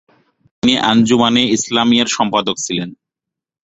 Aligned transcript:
তিনি 0.63 0.73
আঞ্জুমানে 0.89 1.41
ইসলামিয়ার 1.55 2.09
সম্পাদক 2.17 2.55
ছিলেন। 2.65 2.89